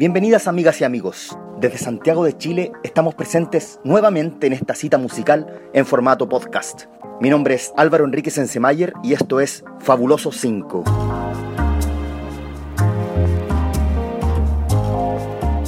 [0.00, 1.36] Bienvenidas amigas y amigos.
[1.60, 6.84] Desde Santiago de Chile estamos presentes nuevamente en esta cita musical en formato podcast.
[7.20, 10.84] Mi nombre es Álvaro Enrique Sensemayer y esto es Fabuloso 5.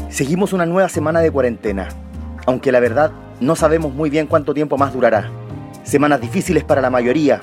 [0.08, 1.90] Seguimos una nueva semana de cuarentena,
[2.46, 5.30] aunque la verdad no sabemos muy bien cuánto tiempo más durará.
[5.82, 7.38] Semanas difíciles para la mayoría,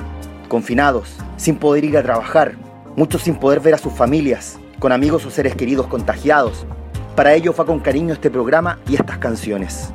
[0.48, 2.56] confinados, sin poder ir a trabajar,
[2.96, 6.66] muchos sin poder ver a sus familias, con amigos o seres queridos contagiados,
[7.20, 9.90] para ello fue con cariño este programa y estas canciones.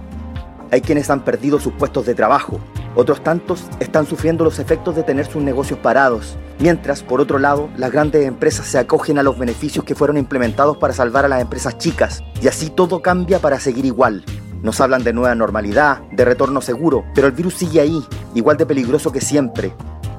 [0.70, 2.60] Hay quienes han perdido sus puestos de trabajo,
[2.96, 7.70] otros tantos están sufriendo los efectos de tener sus negocios parados, mientras, por otro lado,
[7.78, 11.40] las grandes empresas se acogen a los beneficios que fueron implementados para salvar a las
[11.40, 14.22] empresas chicas, y así todo cambia para seguir igual.
[14.62, 18.04] Nos hablan de nueva normalidad, de retorno seguro, pero el virus sigue ahí,
[18.34, 19.72] igual de peligroso que siempre.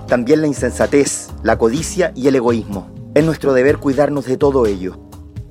[0.08, 2.90] También la insensatez, la codicia y el egoísmo.
[3.14, 5.00] Es nuestro deber cuidarnos de todo ello.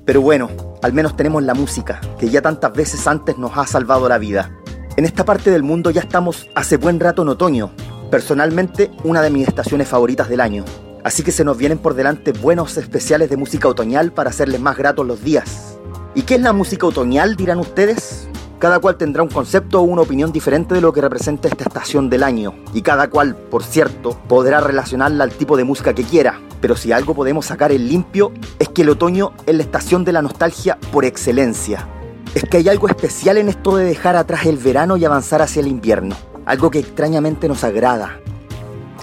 [0.03, 0.49] Pero bueno,
[0.81, 4.51] al menos tenemos la música, que ya tantas veces antes nos ha salvado la vida.
[4.97, 7.71] En esta parte del mundo ya estamos hace buen rato en otoño,
[8.09, 10.63] personalmente una de mis estaciones favoritas del año.
[11.03, 14.77] Así que se nos vienen por delante buenos especiales de música otoñal para hacerles más
[14.77, 15.77] gratos los días.
[16.15, 18.27] ¿Y qué es la música otoñal, dirán ustedes?
[18.59, 22.09] Cada cual tendrá un concepto o una opinión diferente de lo que representa esta estación
[22.09, 26.39] del año, y cada cual, por cierto, podrá relacionarla al tipo de música que quiera.
[26.61, 30.13] Pero si algo podemos sacar en limpio es que el otoño es la estación de
[30.13, 31.87] la nostalgia por excelencia.
[32.33, 35.59] Es que hay algo especial en esto de dejar atrás el verano y avanzar hacia
[35.59, 38.19] el invierno, algo que extrañamente nos agrada.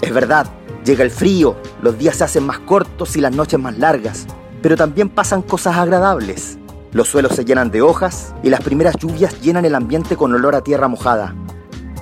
[0.01, 0.47] Es verdad,
[0.83, 4.25] llega el frío, los días se hacen más cortos y las noches más largas,
[4.61, 6.57] pero también pasan cosas agradables.
[6.93, 10.53] Los suelos se llenan de hojas y las primeras lluvias llenan el ambiente con olor
[10.53, 11.35] a tierra mojada.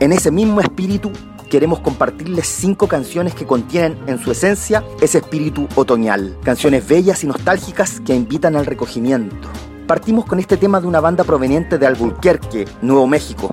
[0.02, 1.14] En ese mismo espíritu
[1.50, 6.38] queremos compartirles cinco canciones que contienen en su esencia ese espíritu otoñal.
[6.44, 9.48] Canciones bellas y nostálgicas que invitan al recogimiento.
[9.88, 13.50] Partimos con este tema de una banda proveniente de Albuquerque, Nuevo México.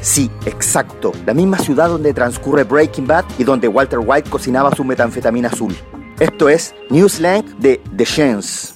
[0.00, 4.82] Sí, exacto, la misma ciudad donde transcurre Breaking Bad y donde Walter White cocinaba su
[4.82, 5.74] metanfetamina azul.
[6.20, 8.73] Esto es New Slang de The Chance.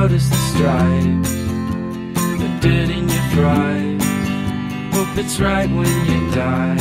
[0.00, 1.32] notice the stripes,
[2.40, 4.02] the dirt in your thrive?
[4.94, 6.78] Hope it's right when you die.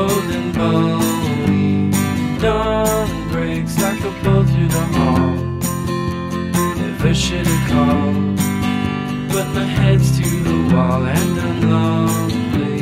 [0.00, 1.94] Old and believe.
[2.42, 5.36] Dawn breaks like a bolt through the hall.
[6.80, 8.36] Never should have called,
[9.32, 12.80] but my head's to the wall and I'm lonely.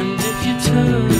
[0.00, 1.17] And if you turn.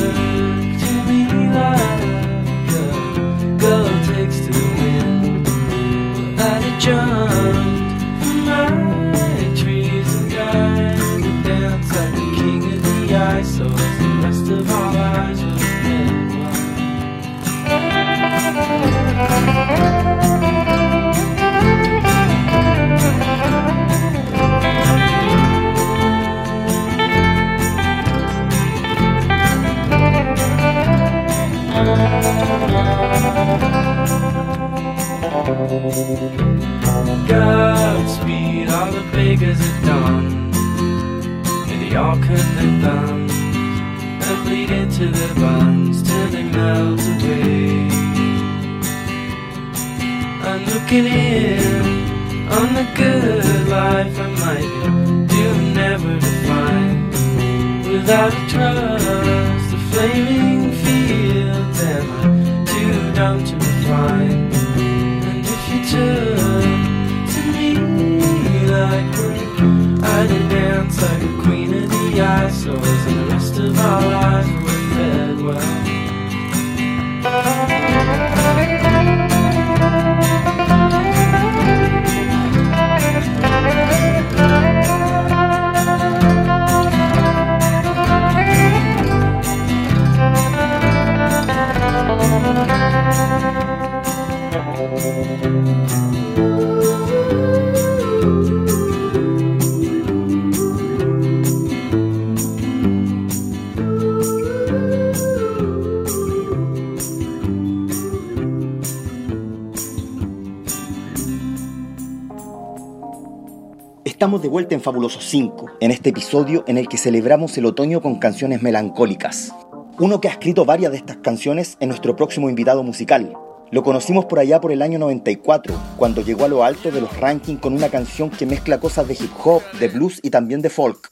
[114.42, 118.20] De vuelta en Fabuloso 5, en este episodio en el que celebramos el otoño con
[118.20, 119.52] canciones melancólicas.
[119.98, 123.36] Uno que ha escrito varias de estas canciones es nuestro próximo invitado musical.
[123.72, 127.18] Lo conocimos por allá por el año 94, cuando llegó a lo alto de los
[127.18, 130.70] rankings con una canción que mezcla cosas de hip hop, de blues y también de
[130.70, 131.10] folk.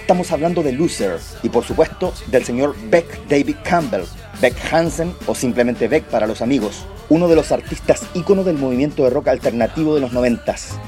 [0.00, 4.04] Estamos hablando de Loser y por supuesto del señor Beck David Campbell,
[4.40, 9.04] Beck Hansen o simplemente Beck para los amigos, uno de los artistas ícono del movimiento
[9.04, 10.78] de rock alternativo de los noventas.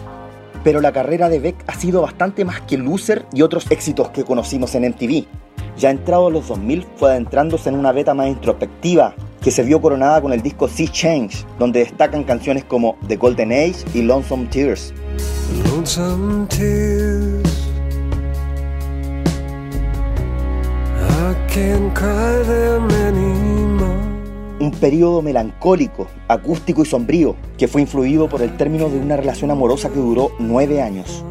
[0.64, 4.24] Pero la carrera de Beck ha sido bastante más que Loser y otros éxitos que
[4.24, 5.26] conocimos en MTV.
[5.78, 10.20] Ya entrado los 2000 fue adentrándose en una beta más introspectiva que se vio coronada
[10.20, 14.02] con el disco Sea Change, donde destacan canciones como The Golden Age y.
[14.02, 14.92] Lonesome tears.
[24.58, 29.50] Un periodo melancólico, acústico y sombrío, que fue influido por el término de una relación
[29.50, 31.24] amorosa que duró nueve años.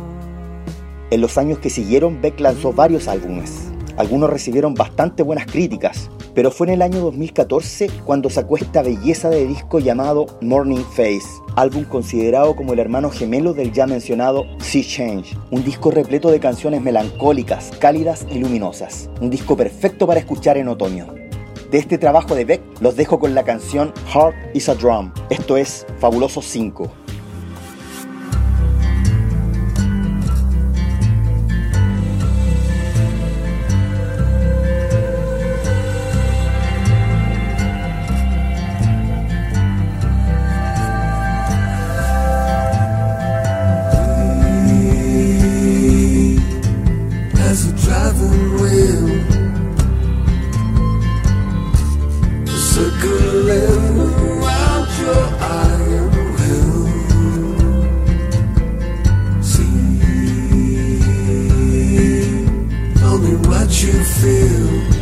[1.11, 3.75] En los años que siguieron, Beck lanzó varios álbumes.
[3.97, 9.30] Algunos recibieron bastante buenas críticas, pero fue en el año 2014 cuando sacó esta belleza
[9.30, 11.24] de disco llamado Morning Face,
[11.56, 16.42] álbum considerado como el hermano gemelo del ya mencionado Sea Change, un disco repleto de
[16.42, 21.07] canciones melancólicas, cálidas y luminosas, un disco perfecto para escuchar en otoño.
[21.71, 25.56] De este trabajo de Beck los dejo con la canción Heart is a Drum, esto
[25.56, 27.04] es Fabuloso 5.
[64.25, 64.94] Feel.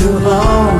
[0.00, 0.79] too long.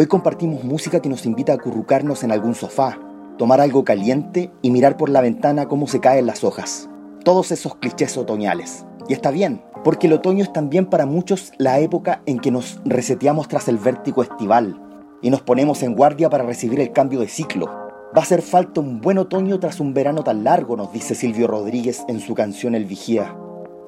[0.00, 2.98] Hoy compartimos música que nos invita a acurrucarnos en algún sofá,
[3.36, 6.88] tomar algo caliente y mirar por la ventana cómo se caen las hojas.
[7.22, 8.86] Todos esos clichés otoñales.
[9.10, 12.80] Y está bien, porque el otoño es también para muchos la época en que nos
[12.86, 14.80] reseteamos tras el vértigo estival
[15.20, 17.66] y nos ponemos en guardia para recibir el cambio de ciclo.
[17.66, 21.46] Va a hacer falta un buen otoño tras un verano tan largo, nos dice Silvio
[21.46, 23.36] Rodríguez en su canción El Vigía.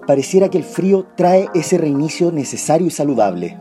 [0.07, 3.57] Pareciera que el frío trae ese reinicio necesario y saludable,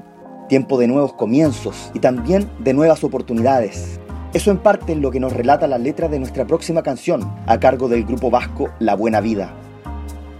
[0.51, 4.01] tiempo de nuevos comienzos y también de nuevas oportunidades.
[4.33, 7.57] Eso en parte es lo que nos relata la letra de nuestra próxima canción, a
[7.57, 9.53] cargo del grupo vasco La Buena Vida.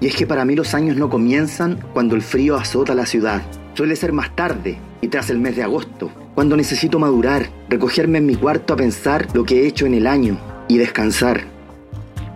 [0.02, 3.42] Y es que para mí los años no comienzan cuando el frío azota la ciudad.
[3.74, 8.26] Suele ser más tarde y tras el mes de agosto, cuando necesito madurar, recogerme en
[8.26, 10.38] mi cuarto a pensar lo que he hecho en el año
[10.68, 11.46] y descansar.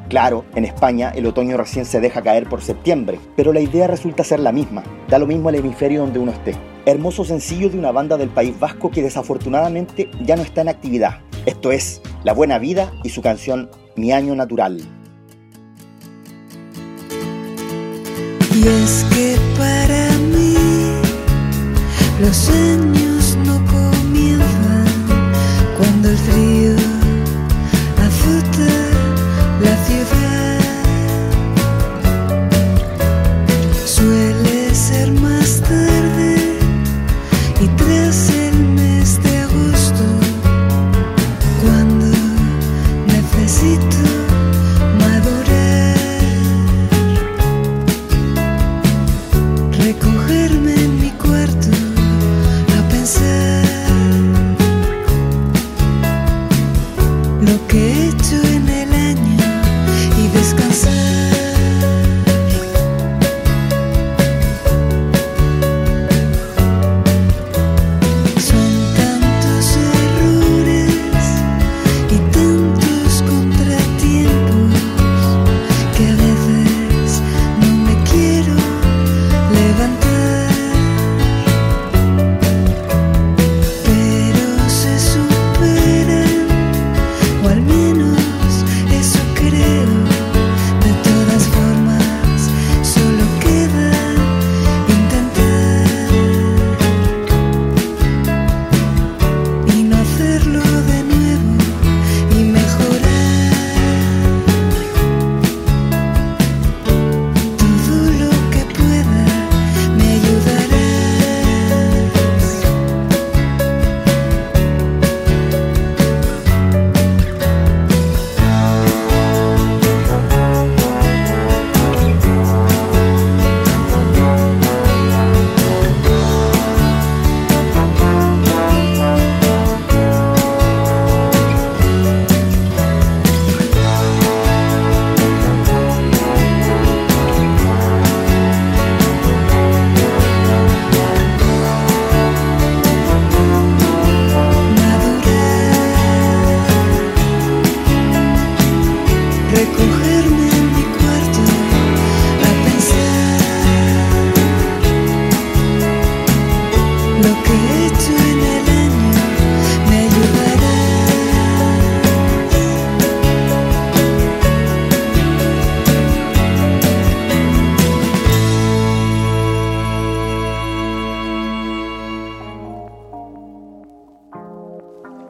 [0.10, 4.24] Claro, en España el otoño recién se deja caer por septiembre, pero la idea resulta
[4.24, 6.56] ser la misma, da lo mismo el hemisferio donde uno esté.
[6.86, 11.22] Hermoso sencillo de una banda del País Vasco que desafortunadamente ya no está en actividad.
[11.48, 14.80] Esto es La Buena Vida y su canción Mi Año Natural.
[18.54, 20.56] Y es que para mí
[22.22, 23.15] los años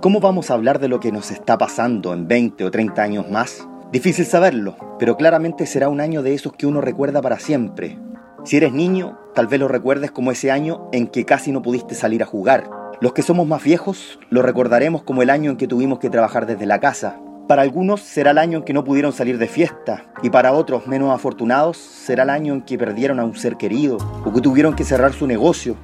[0.05, 3.31] ¿Cómo vamos a hablar de lo que nos está pasando en 20 o 30 años
[3.31, 3.67] más?
[3.91, 7.97] Difícil saberlo, pero claramente será un año de esos que uno recuerda para siempre.
[8.43, 11.95] Si eres niño, tal vez lo recuerdes como ese año en que casi no pudiste
[11.95, 12.69] salir a jugar.
[13.01, 16.45] Los que somos más viejos lo recordaremos como el año en que tuvimos que trabajar
[16.45, 17.19] desde la casa.
[17.47, 20.85] Para algunos será el año en que no pudieron salir de fiesta y para otros
[20.85, 24.75] menos afortunados será el año en que perdieron a un ser querido o que tuvieron
[24.75, 25.75] que cerrar su negocio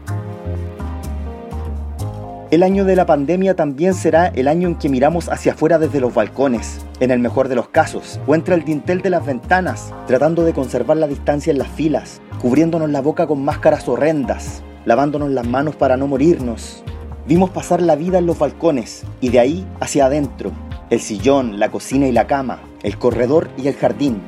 [2.51, 6.01] el año de la pandemia también será el año en que miramos hacia afuera desde
[6.01, 9.93] los balcones, en el mejor de los casos, o entre el dintel de las ventanas,
[10.05, 15.31] tratando de conservar la distancia en las filas, cubriéndonos la boca con máscaras horrendas, lavándonos
[15.31, 16.83] las manos para no morirnos.
[17.25, 20.51] Vimos pasar la vida en los balcones y de ahí hacia adentro,
[20.89, 24.21] el sillón, la cocina y la cama, el corredor y el jardín.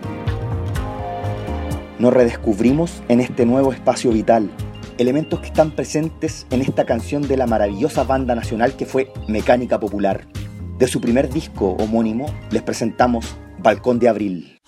[1.99, 4.49] Nos redescubrimos en este nuevo espacio vital,
[4.97, 9.79] elementos que están presentes en esta canción de la maravillosa banda nacional que fue Mecánica
[9.79, 10.27] Popular.
[10.77, 14.59] De su primer disco homónimo les presentamos Balcón de Abril.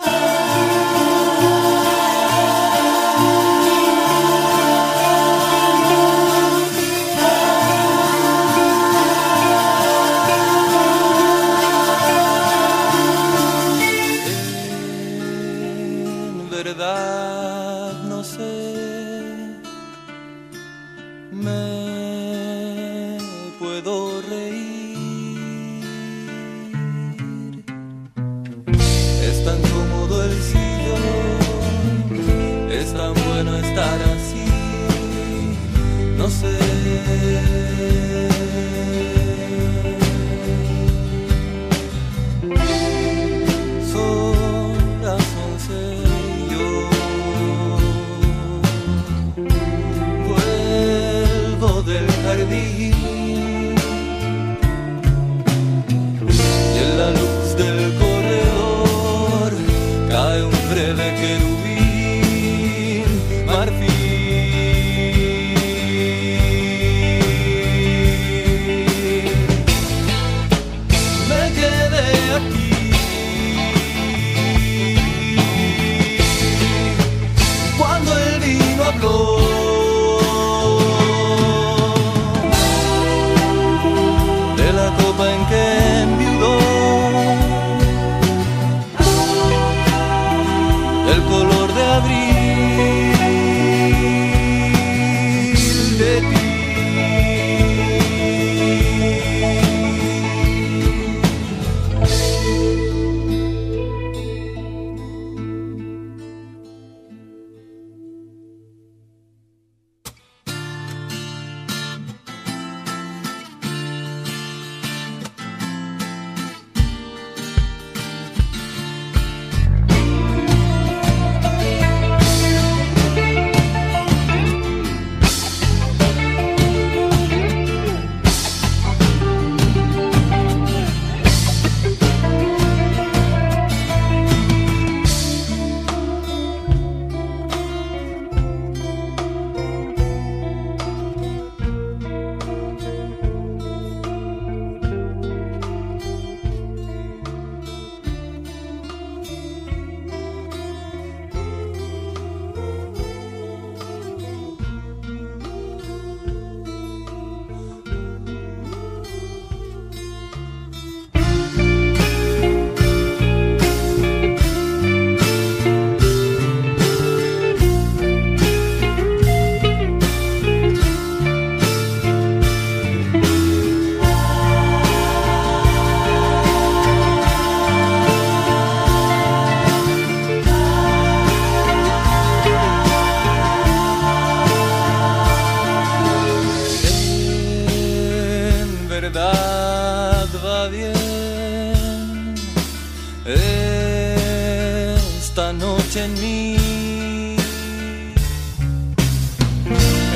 [195.35, 197.35] Esta noche en mí.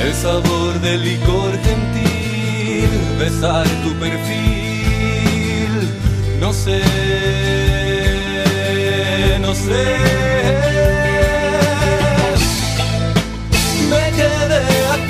[0.02, 5.72] El sabor del licor gentil, besar tu perfil,
[6.40, 6.82] no sé,
[9.40, 9.84] no sé.
[13.90, 14.62] Me quedé
[14.94, 15.09] aquí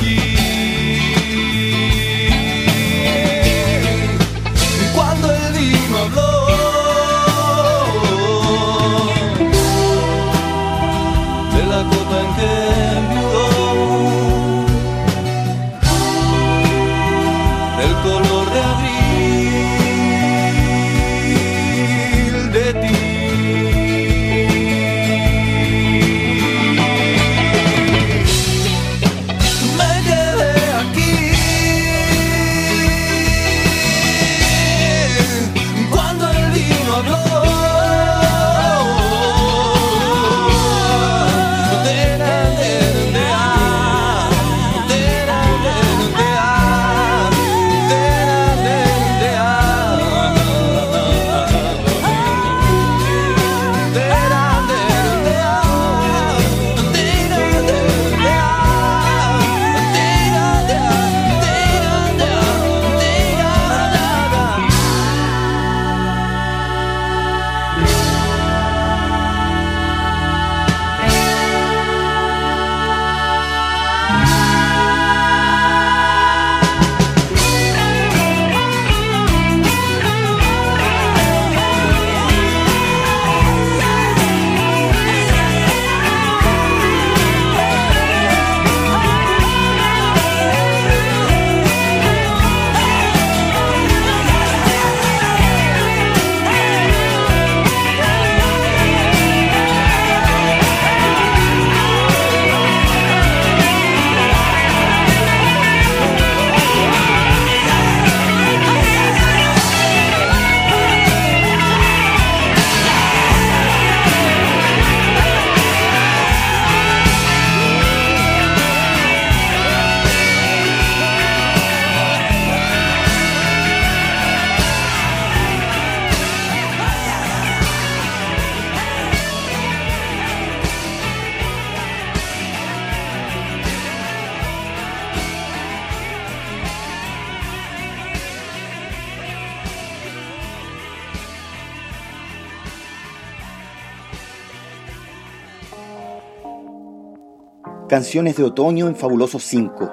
[147.91, 149.91] Canciones de otoño en Fabulosos 5.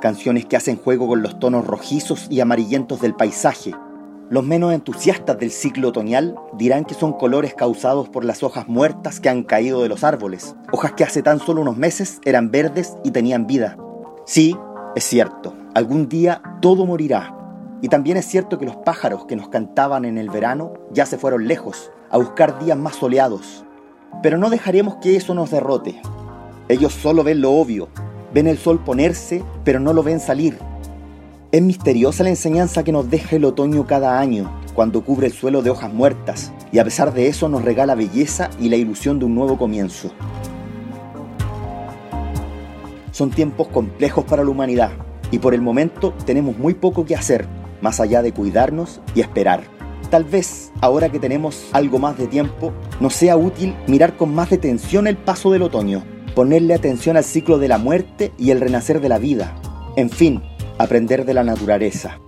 [0.00, 3.74] Canciones que hacen juego con los tonos rojizos y amarillentos del paisaje.
[4.28, 9.18] Los menos entusiastas del ciclo otoñal dirán que son colores causados por las hojas muertas
[9.18, 12.94] que han caído de los árboles, hojas que hace tan solo unos meses eran verdes
[13.02, 13.76] y tenían vida.
[14.26, 14.56] Sí,
[14.94, 17.34] es cierto, algún día todo morirá.
[17.82, 21.18] Y también es cierto que los pájaros que nos cantaban en el verano ya se
[21.18, 23.64] fueron lejos, a buscar días más soleados.
[24.22, 26.00] Pero no dejaremos que eso nos derrote.
[26.70, 27.88] Ellos solo ven lo obvio,
[28.32, 30.56] ven el sol ponerse, pero no lo ven salir.
[31.50, 35.62] Es misteriosa la enseñanza que nos deja el otoño cada año, cuando cubre el suelo
[35.62, 39.24] de hojas muertas, y a pesar de eso nos regala belleza y la ilusión de
[39.24, 40.12] un nuevo comienzo.
[43.10, 44.92] Son tiempos complejos para la humanidad,
[45.32, 47.48] y por el momento tenemos muy poco que hacer,
[47.82, 49.64] más allá de cuidarnos y esperar.
[50.08, 54.50] Tal vez, ahora que tenemos algo más de tiempo, nos sea útil mirar con más
[54.50, 56.04] detención el paso del otoño,
[56.34, 59.54] ponerle atención al ciclo de la muerte y el renacer de la vida.
[59.96, 60.42] En fin,
[60.78, 62.18] aprender de la naturaleza.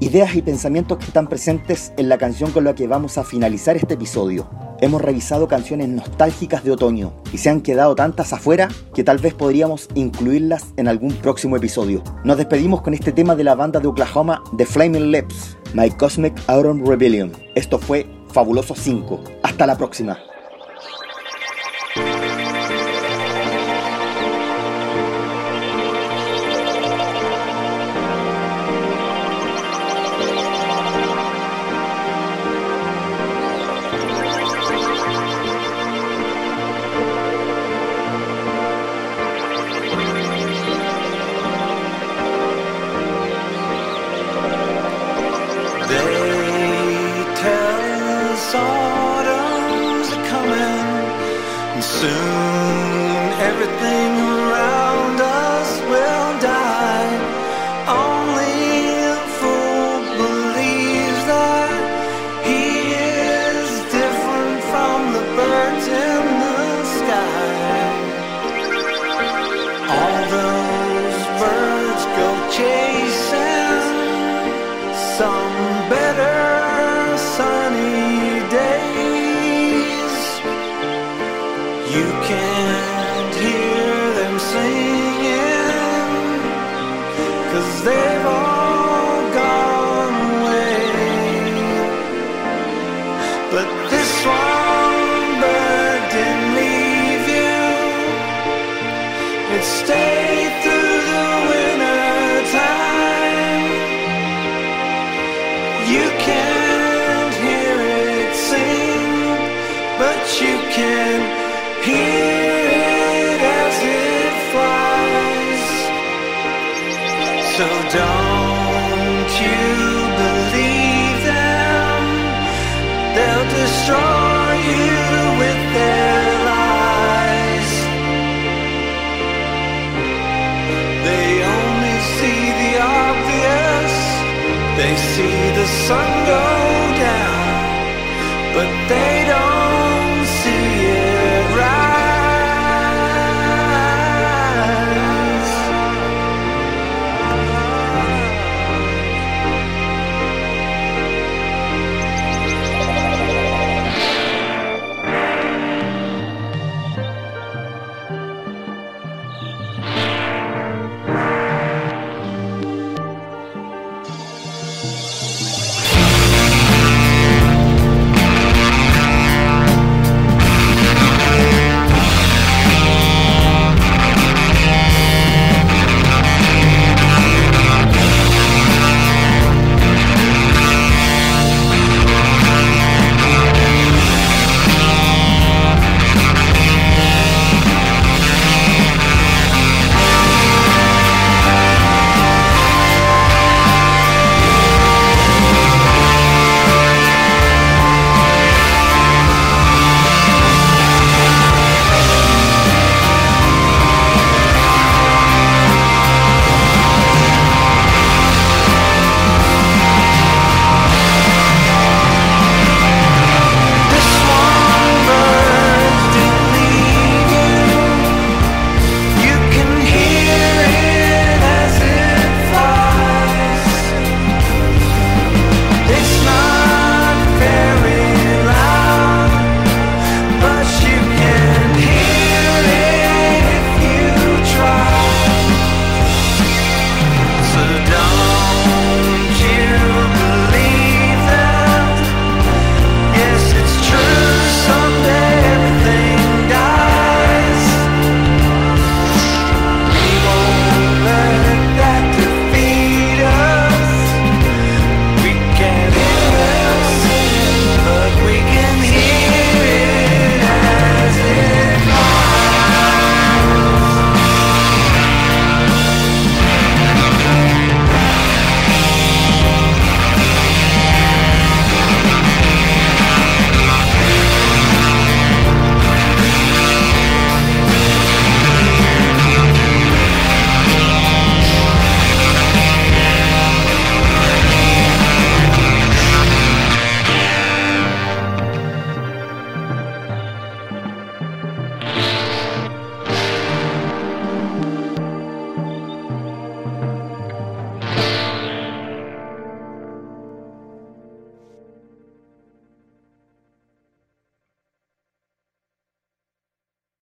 [0.00, 3.76] Ideas y pensamientos que están presentes en la canción con la que vamos a finalizar
[3.76, 4.48] este episodio.
[4.80, 9.32] Hemos revisado canciones nostálgicas de otoño y se han quedado tantas afuera que tal vez
[9.32, 12.02] podríamos incluirlas en algún próximo episodio.
[12.24, 16.34] Nos despedimos con este tema de la banda de Oklahoma The Flaming Lips, My Cosmic
[16.46, 17.32] Autumn Rebellion.
[17.54, 19.24] Esto fue Fabuloso 5.
[19.42, 20.18] Hasta la próxima.